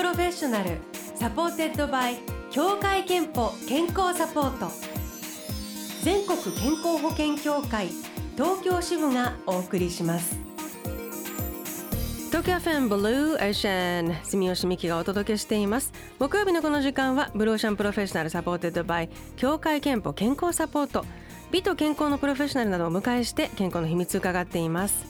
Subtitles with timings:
[0.00, 0.78] Professional
[1.14, 2.16] supported by
[2.50, 4.72] 協会けんぽ健康サポート。
[6.02, 7.88] 全国健康保険協会
[8.34, 10.38] 東京支部がお送りします。
[12.28, 15.92] 東京 FM Blue Ocean 住吉美希がお届けしています。
[16.18, 21.04] 木曜日のこの時間は Blue Ocean Professional supported by 協会けんぽ健康サポート。
[21.50, 25.04] 美と健康のプロフェッショナルなどをお迎えして健康の秘密を伺っています。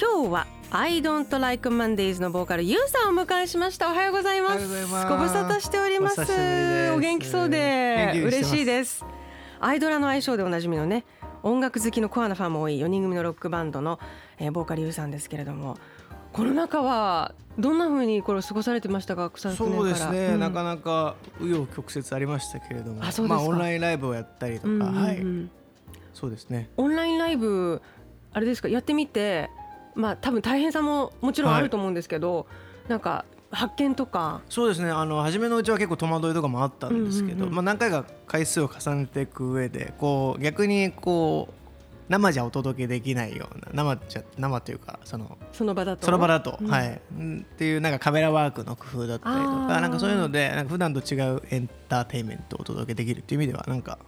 [0.00, 3.90] 今日は I don't like Mondays のボーカルユウさんをお迎えしました。
[3.90, 4.68] おはようございます。
[5.08, 6.20] ご無沙汰しております。
[6.94, 8.12] お元気そうで。
[8.22, 9.02] 嬉しいです。
[9.60, 11.06] アイドラの愛称でおなじみのね
[11.42, 13.98] 音楽好きのコアなファンも多い4人組のロックバンドの、
[14.38, 15.78] えー、ボーカルユウさんですけれども
[16.32, 19.32] コロナ禍はどんなふうにこれ過ごされてましたか？
[19.34, 23.00] そうですね、うん、なかなか紆余曲折ありましたけれども。
[23.26, 25.48] まあオンラインライブをやったりとか、うんうんうん、はい。
[26.12, 26.68] そうですね。
[26.76, 27.80] オンラインライブ
[28.34, 28.68] あれですか？
[28.68, 29.48] やってみて
[29.98, 32.42] まあ多分大変さももちろんあると思うんですけど、は
[32.86, 34.42] い、なんか発見とか。
[34.48, 34.90] そうですね。
[34.90, 41.54] あの初めのうちは結構戸惑いとかもあったんですけど、まあ、何回か回数を重ねていく上でこう逆にこう
[42.10, 46.06] 生じゃお届けできないような生じゃ生というかそのその場だと？
[46.06, 46.98] その場だと、うん、はい、っ
[47.56, 53.98] ていうなんかカメラワークの工夫だったりとかなんかそういうのでなんか普段と違うエンターテインメントをお届けできるっていう意味ではなんか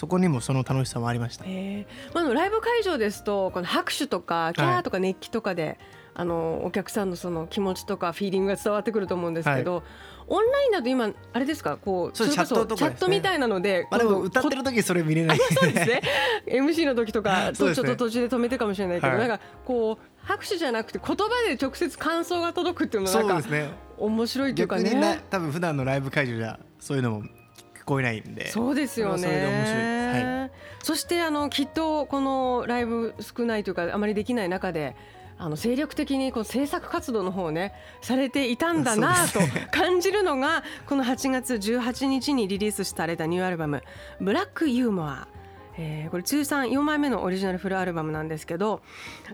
[0.00, 1.44] そこにもその楽しさもありました。
[1.46, 5.78] えー、まあ、ライブ会場ですとこの拍手とかキャーとか熱気とかで、はい、
[6.14, 9.82] あのお客さんのその気持ちとかフィーリングが伝わってくると思うんですけど、はい、
[10.28, 11.76] オンラインだと今あれですか？
[11.76, 16.00] こうそチャットね、チャットみたいなので、まあ、でも歌ってる時それ見れない、ね、そうですね。
[16.48, 25.20] MC の時とかちょっと途中で止めてかもしれないけど、はい、なんかこう拍手じゃなくて言葉で直接感想が届くっていうのはなんか、ね、面白いというかね。
[25.28, 27.28] 多分普段のライブ会場じゃそういうのも聞
[27.90, 28.48] こえないんで。
[28.48, 29.22] そうですよね。
[29.22, 30.50] それで面白いです、はい、
[30.82, 34.94] そしてあのきっとこのライブ少ないというかあまりできない中で
[35.38, 39.40] あの精力的にこう制作活動の方をねされていたんだなと
[39.72, 43.82] 感じるのがこの8月18日にリリースされたニューアルバム
[44.20, 45.28] 「ブラックユーモア」
[45.78, 48.82] えー、これ通算4枚目のオリジナルフルアルバムなんですけど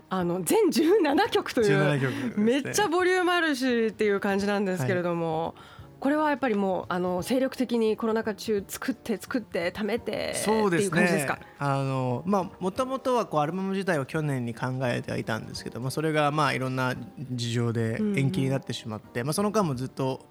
[0.09, 5.55] あの全17曲という、めっちゃボリュームあるしっていう感じなんですけれども。
[5.57, 11.27] はいこれはやっぱりもうあの精力的にコロナ禍中作って作って貯めてそうですね。
[11.59, 16.95] あのまあもともとはこうアルバム自体を去年に考えてはいたんですけどもそれがまあいろんな
[17.31, 20.27] 事情で延期になってしまって、うん、まあその間もずっと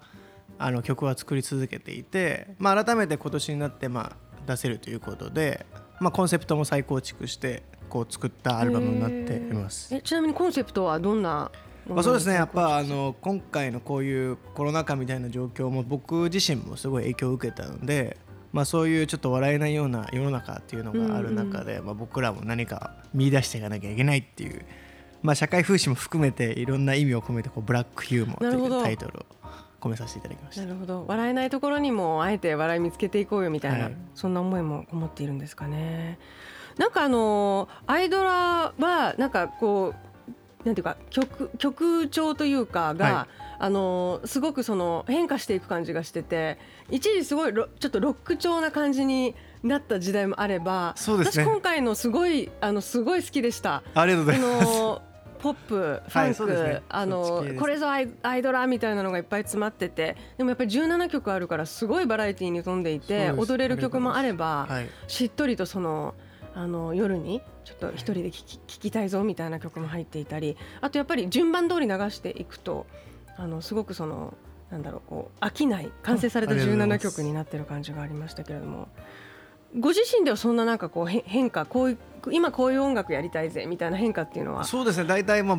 [0.57, 5.65] あの曲は作り続けていて、まあ、改めて今年になってまあ出せるということで、
[5.99, 9.93] まあ、コンセプトも再構築してこう作ったアルバムになっています。
[9.93, 11.51] えちなみにコンセプトはどんな
[11.89, 12.35] まあ、そうですね。
[12.35, 18.17] やっぱあの今回のこういうコロナ禍みたいな状況も僕自身もすごい影響を受けたので、
[18.51, 24.65] まあ、そういうちょっと笑えないような世の中っていうのがある中で、まあ、僕らも何か見出していかなきゃいけないっていう、
[25.21, 29.25] まあ、社会風刺も含めていろんな意味を込めてこうブラックユーモアというタイトルを
[29.79, 30.61] 込めさせていただきました。
[30.63, 31.05] なるほど。
[31.07, 36.19] 笑えないところにもあえて笑い見つけていこうよみたいな、はい、そんな思いもこもっているんですかね。
[36.77, 40.06] なんかあのアイドラはなんかこう
[40.67, 46.59] なんていうか曲曲調というかが、はい、あのすごくその変化していく感じがしてて
[46.91, 49.33] 一時すごいちょっとロック調な感じに
[49.63, 53.81] なった時代もあれば、ね、私今回のすごいあのすごい好きでした。
[53.95, 54.67] ありがとうございます。
[55.39, 66.15] ポップ、ファンク、はいね、あのこれぞアイアイドラーみたいなのがいっぱい詰まっててでもやっぱり17曲あるからすごいバラエティーに富んでいて踊れる曲もあれば、はい、しっとりとその
[66.57, 72.87] あの夜にちょっと一人で聴ききたいぞみたいな曲も入っていたりあとやっぱり順番通り流していくと
[73.37, 74.33] あのすごくその
[74.71, 78.87] なんだろうこう飽きない完成された17曲になってる感じがありましたけれども
[79.75, 81.97] ご自身ではそんななんかこう変化こういう
[82.31, 84.65] 今こういう音楽やりたいぜみたいな変化っていうのは？
[84.65, 85.05] そうですね。
[85.05, 85.57] 大体まあ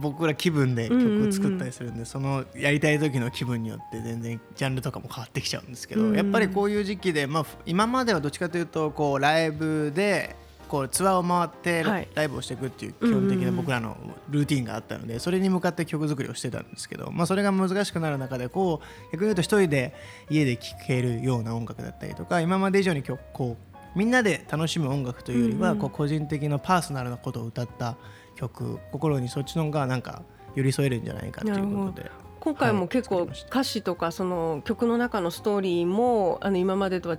[0.00, 10.36] 僕ら気分で曲を作ったりするんで、そのやりたい時の気分によって全然ジャンルとかも変わってきちゃうんですけど、やっぱりこういう時期で、まあ、今まではどっちかというとこうライブで
[10.70, 11.82] こうツアーを回って
[12.14, 13.96] ライブをしていくっていう基本的な僕らの
[14.28, 19.94] ルーティンがあったのでそれに向かって曲作りをしてたんですけど、まあ、それが難しくなる中でこう逆に言うと一人で
[20.30, 27.96] 家で聴けるような音楽だったりとか今まで以上に曲こうみんなで楽しむ音楽というよりは、こう個人的なパーソナルなことを歌った
[28.36, 30.22] 曲心にそっちの方がなんか
[30.54, 32.10] 寄り添えるんじゃないかということで。
[32.38, 37.18] 今回も結構歌詞とかその曲の中のストーリーもあの今までとは違う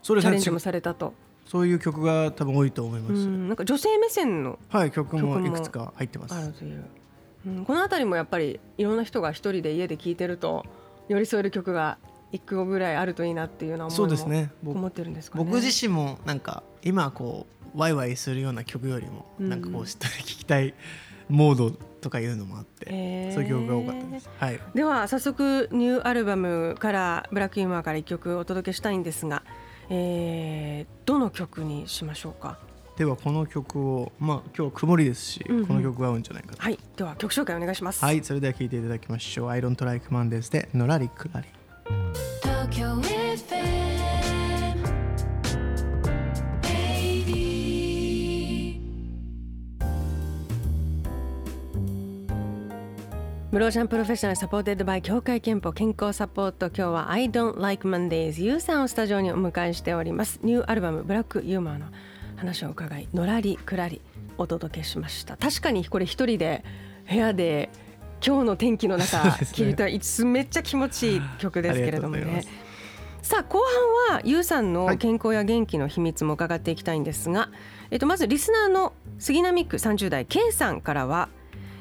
[0.00, 1.12] チャレンジもされたと。
[1.52, 3.26] そういう曲が多分多いと思います。
[3.26, 6.34] なんか女性目線のはい曲もいくつか入ってます。
[6.34, 6.82] あるという。
[7.46, 10.64] うん、この辺りもやっぱりいろんな人が一人で家で聴いてると
[11.08, 11.98] 寄り添える曲が
[12.30, 20.72] 一個ぐらいあるといいなっていうのはそうですね思ってるんですか、ね、僕自身もなんか今こうワイワイするような曲よりもなんかこうしっとり聴きたい
[21.28, 21.70] モード
[22.00, 24.30] とかいうのもあって、へーそういう曲が多かったです。
[24.38, 24.60] はい。
[24.74, 29.42] では早速ニューアルバムからブラックユーモアから一曲お届けしたいんですが、
[29.90, 32.58] えーどの曲にしましょうか？
[32.96, 36.62] ではこの曲をまあ今日は曇りですし、うんうんこの曲が合うんじゃないかと。
[36.62, 39.48] はいでは曲紹介お願いしますはい、それでは聴いていただきましょう。
[39.50, 41.46] I don't like Mondays でのらりくらり。
[42.42, 42.94] 東京
[53.52, 56.68] FM Blue Ocean Professional supported by 協会けんぽ健康サポート。
[56.68, 60.40] 今日は I don't like Mondays YU さんをスタジオにお迎えしております。
[60.42, 61.84] ニューアルバム Black Humor の
[62.36, 64.00] 話を伺いのらりくらり
[64.38, 65.36] お届けしました。
[65.36, 66.64] 確かにこれ一人で
[67.06, 67.68] 部屋で
[68.26, 69.66] 今日の天気の中そうですね。
[69.66, 72.44] 聴いたらいつめっちゃ気持ちいい曲ですけれどもね。
[73.20, 73.58] さあ後
[74.08, 77.50] 半はゆうさんの健康や元気の秘密も伺っていきたいんですが、
[77.90, 81.28] えっと、まずリスナーの杉並区30代 K さんからは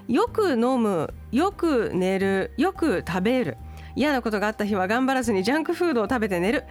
[0.07, 3.57] よく飲むよく寝るよく食べる。
[3.95, 6.65] 嫌なことがあった日は頑張らずにジャンクフードを食べて寝る。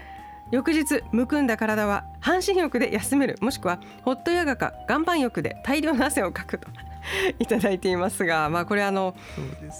[0.50, 6.68] 翌日むくんだ体は半身浴で休めるもしくはホットヨガか岩盤浴で大量の汗をかくと。
[7.38, 9.14] いただいていますが、まあ、これあの、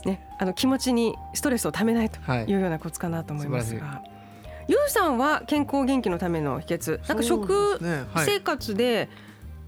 [0.07, 2.45] ね、あの気持ちにストレスをためないとはい。
[2.45, 4.03] いうようなコツかなと思います素晴が、
[4.69, 7.07] ゆうさんは健康元気のための秘訣。
[7.09, 7.79] なんか食
[8.25, 9.09] 生活で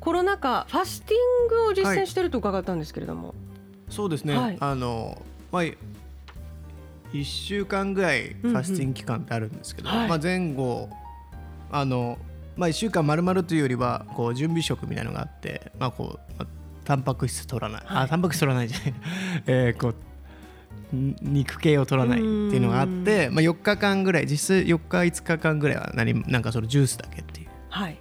[0.01, 3.35] コロナ禍ファスティングを実践してると伺ったんですけれども、
[3.93, 4.57] そうですね、はい。
[4.59, 10.01] あのまあ1週間ぐらいファスティング期間ってあるんですけど、うんうん。
[10.01, 10.89] はいまあ、前後
[11.71, 12.19] あの、
[12.57, 16.47] まあ、1週間丸々というよりはこう準備食みたいなのがあって、まあこうまあ、
[16.85, 18.05] タンパク質取らない、はい。
[18.05, 18.95] あタンパク質取らないじゃない、
[19.47, 27.49] えーこうん肉系を取らないっていうのがあって、まあ、4日間ぐらい実質4日5日間ぐらいは何なんかそのジュースだけっていう。
[27.71, 27.99] はい、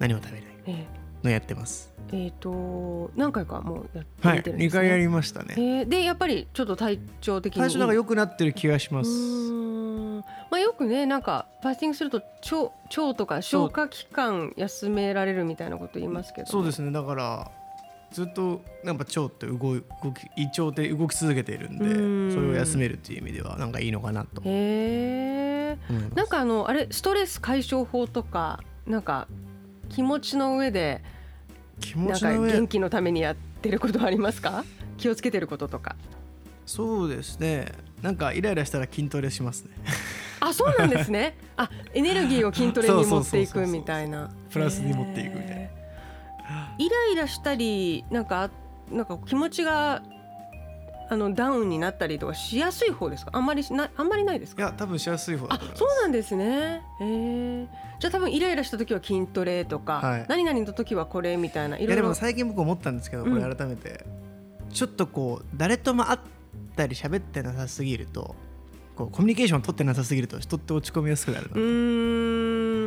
[0.00, 0.50] 何も食べない。
[0.66, 0.86] え
[1.26, 1.92] のやってます。
[2.08, 4.80] ーえーと何回かもうやってはい2みてるんですね。
[4.80, 5.54] 回やりましたね。
[5.56, 5.88] えー。
[5.88, 7.60] でやっぱりちょっと体調的に。
[7.60, 9.10] 最初なんか良くなってる気がします。
[10.50, 16.90] まあよくねなんかファスティングすると腸腸とか消化器官休められるみたいなこと言いますけどそうですね。
[16.90, 17.50] だから
[18.12, 22.32] ずっとなんか腸って動い動き胃腸って動き続けているんでうん。
[22.32, 24.42] それを休めるっていう意味ではなんかいいのかなと。
[24.44, 25.78] へえ
[26.14, 29.28] なんかあのあれストレス解消法とかなんか
[29.88, 31.02] 気持ちの上で
[31.96, 34.64] なんかちの上元気のためにやってることはありますか？
[34.96, 35.96] 気をつけてることとか。
[36.64, 37.72] そうですね。
[38.02, 39.70] なんかイライラしたら筋トレしますね。
[40.40, 41.36] あそうなんですね。
[41.56, 44.30] あエネルギーを筋トレに持っていくみたいな。
[44.50, 45.70] プラスに持っていくみたい
[46.48, 46.74] な。
[46.78, 48.50] イライラしたりなんか
[48.90, 50.02] なんか気持ちが
[51.08, 53.30] あのダウンになったりとかしやすい方ですか？
[53.34, 54.62] あんまりしなあんまりないですか？
[54.62, 55.78] いや多分しやすい方だあと思います。
[55.78, 56.82] そうなんですね。
[57.00, 57.04] へ
[57.62, 57.68] え
[58.00, 60.26] じゃあ多分イライラした時は筋トレとか、はい。
[60.28, 62.08] 何々の時はこれみたいないいやでろいろ。
[62.08, 64.04] も最近僕思ったんですけどこれ改めて、
[64.70, 66.18] ちょっとこう誰とも会っ
[66.76, 68.34] たり喋ってなさすぎると
[68.96, 72.35] こうコミュニケーション取ってなさすぎると人って落ち込みやすくなるなうーん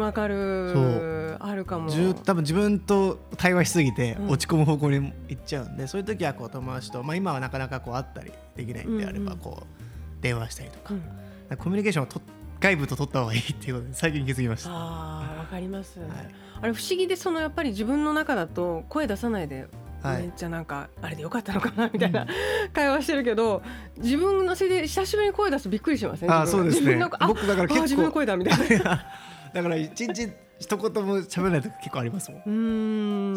[0.10, 1.38] わかるそう。
[1.40, 1.90] あるかも。
[2.26, 4.30] 多分自分と対話しすぎてうん。
[4.30, 9.38] 落ち込む方向に行っちゃうんで、そういう時はこう友達と、まあ、今はなかなかこう会ったりできないんであればうんうん。
[9.38, 11.58] こう電話したりとか,、うん。
[11.58, 12.22] コミュニケーションをと
[12.60, 14.70] 外部と取った方がいいっていうことで最近気づきました。
[14.72, 16.10] あーわかります、はい。
[16.62, 19.68] あれ不思議でそのやっぱり自分の中だと声出さないで
[20.02, 20.24] はい。
[20.24, 22.26] めっちゃなんかあれでよかったのかなみたいな
[22.74, 23.62] 会話してるけど
[23.98, 26.98] 自分のせいで久しぶりに声出すとびっくりしますねあそうですね。
[27.28, 29.06] 僕だから結構自分の声だみたいな
[29.54, 30.30] だから一日
[30.60, 32.42] 一言も喋らない時結構ありますもん。
[32.46, 32.52] う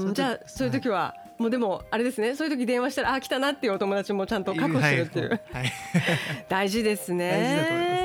[0.02, 0.06] ん。
[0.08, 2.34] 時じゃあそういう時は、もうでもあれですね。
[2.34, 5.72] そういう時電話したらあ来たなっていうお友達もちゃんと確保してるっていう、はい、はい。
[6.48, 7.30] 大事ですね。
[7.30, 8.02] 大事だと思います。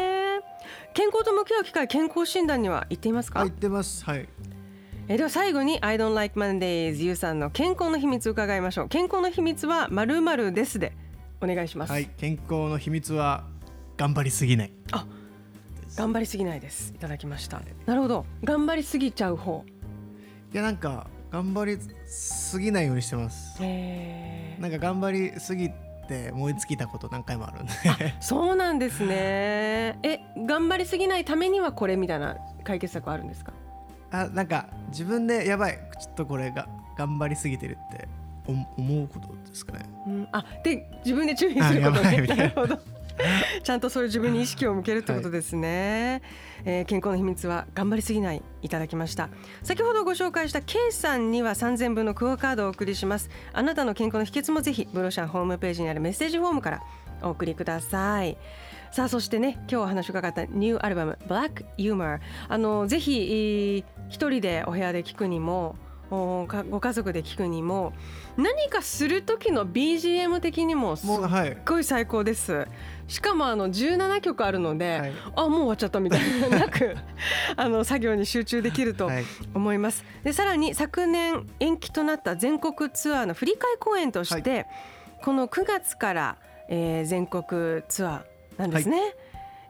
[0.94, 4.04] 健康と向き合う機会健康診断には行っていますか、あ言ってます。
[4.06, 4.28] はい。
[5.10, 8.90] えーでは最後に I don't like Mondays ゆうさんの健康の秘密を伺いましょう。
[8.90, 10.92] 健康の秘密はまるまるですで
[11.40, 13.46] お願いします、はい、健康の秘密は
[13.96, 14.74] 頑張りすぎない。
[15.98, 16.94] 頑張りすぎないです。
[16.96, 17.62] いただきました。
[17.86, 18.26] なるほど。
[18.44, 19.66] 頑張りすぎちゃう方。
[20.54, 23.58] いやなんか頑張りすぎないようにしてます。
[23.62, 24.62] えー。
[24.62, 25.70] なんか頑張りすぎ
[26.08, 27.74] て思いつきたこと何回もあるんで。
[28.22, 29.98] そうなんですね。
[30.04, 33.54] え頑張りすぎないためにはこれみたいな解決策はあるんですか？
[34.12, 38.08] あなんか自分でやばいちょっとこれが頑張りすぎてるって
[38.48, 39.80] 思思うことですかね。
[40.06, 42.04] うん、あで自分で注意すること。
[42.04, 42.80] ね なるほど
[43.64, 46.22] ちゃんとそういう自分に意識を向けるってことですね、
[46.66, 48.42] えー健康の秘密は頑張りすぎない。
[48.62, 49.30] いただきました。
[49.64, 53.30] 先ほどご紹介した K さんには3000分のクオカードをお送りします。
[53.54, 56.84] あなたの健康の秘訣もぜひブロシャンホームページにあるメッセージフォームから
[57.22, 58.38] お送りください。
[58.92, 65.76] さあそしてね今日お話を伺ったニューアルバム Black Humor あのぜひえー一人でお部屋で聞くにも
[66.10, 67.94] ご家族で聞くにも
[68.38, 71.10] 何かする時の BGM 的にもすっ
[71.66, 72.68] ごい最高です。
[73.08, 75.14] しかもあの17曲あるので、はい。
[75.36, 76.96] あもう終わっちゃったみたいななく
[77.56, 79.26] あの作業に集中できるとはい。
[79.54, 80.04] 思います。
[80.24, 84.66] でさらに昨年延期となった全国ツアーの振り替え公演として、
[85.24, 86.38] この9月から、
[86.70, 89.00] えー全国ツアーなんですね、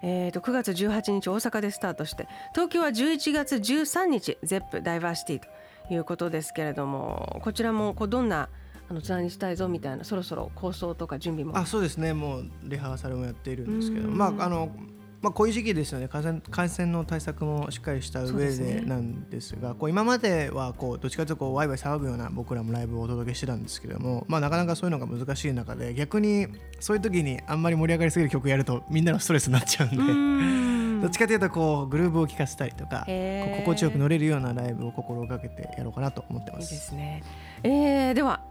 [0.02, 5.48] えー、と9月18日大阪でスタートして東京は11月13日 ZEP ダイバーシティと
[5.90, 8.50] いうことですけれどもこちらもこうどんな
[8.90, 11.58] あのツアーにしたいぞみたいなそろそろ構想とか準備も。
[11.58, 12.14] あそうですね。
[12.14, 14.18] もうリハーサルもやっているんですけどうん。
[14.18, 14.72] まああの
[15.20, 16.08] まあ、こういう時期ですよね。
[16.08, 26.48] 感染感染の対策もしっかりした上でなんですがこう今まではこうどっちかというとこうワイワイ騒ぐような僕らもライブをお届けしてたんですけども、まあ、なかなかそういうのが難しい中で逆に
[26.80, 29.98] そういう時にあんまり盛り上がりすぎる曲やるとみんなのストレスになっちゃうんで。
[29.98, 36.58] うどっちかというとこうグルーブを聴かせたりとか、心地よく乗れるようなライブを心がけてやろうかなと思ってま。
[36.58, 37.24] いいですすね、
[37.64, 38.42] えー、では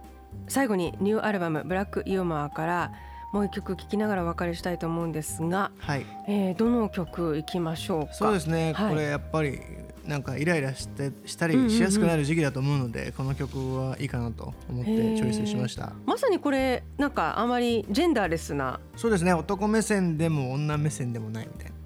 [0.47, 2.91] 最後にニューアルバム「ブラックユーモア」から
[3.33, 8.13] もう一曲聴きながらお別れしたいと思うんですが、はい、えー、どの曲いきましょうか？
[8.13, 8.89] そうですね、はい。
[8.91, 9.59] これやっぱり
[10.05, 15.91] なんかイライラしてしたうんうんうんりしやすくなる時期だと思うので、この曲はいいかなと思ってチョイスしました。
[16.05, 19.33] まさにこれなんかあまりジェンダーレスなそうですね。
[19.33, 21.76] 男目線でも女目線でもないみたいな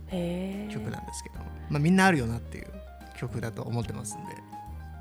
[0.71, 1.35] 曲なんですけど、
[1.69, 2.67] まあ、みんなあるよなっていう
[3.17, 4.35] 曲だと思ってますんで。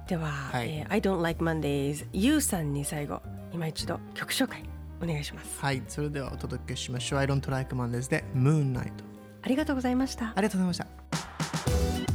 [0.09, 0.69] では、はい。
[0.71, 3.21] えー I don't like Mondays ゆうさんに最後
[3.53, 4.63] 今一度曲紹介
[5.03, 5.61] お願いします。
[5.61, 8.93] はいそれではお届けしましょう「I don't like Mondays」で「Moon Night」
[9.43, 10.33] ありがとうございました。
[10.35, 10.91] ありがとうございま
[11.95, 12.10] した。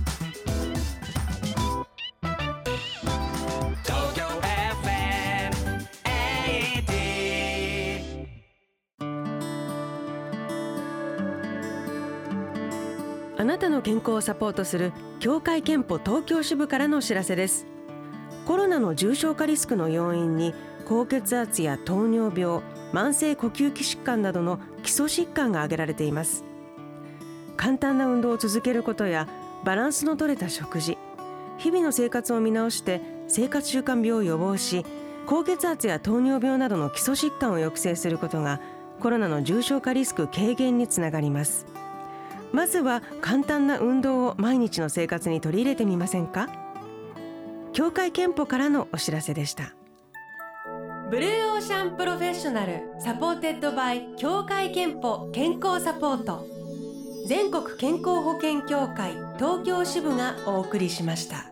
[14.05, 17.65] 康をサポートする協会憲法東京支部からのお知らせです。
[18.45, 20.53] コロナの重症化リスクの要因に
[20.85, 22.61] 高血圧や糖尿病
[22.93, 26.43] 慢性呼吸器疾患などの基礎疾患が挙げられています。
[27.57, 29.27] 簡単な運動を続けることや
[29.63, 30.97] バランスの取れた食事
[31.57, 34.85] 日々の生活を見直して生活習慣病を予防し
[35.25, 38.59] 高血圧や糖尿病などの基礎疾患を抑制することが
[38.99, 41.65] コロナの重症化リスク軽減につながります。
[42.55, 46.47] まずは簡単な運動を毎日の生活に取り入れてみませんか？
[47.73, 49.75] 協会けんぽからのお知らせでした。
[51.11, 56.47] Blue Ocean Professional supported by 協会けんぽ健康サポート。
[57.27, 61.51] 全国健康保険協会東京支部がお送りしました。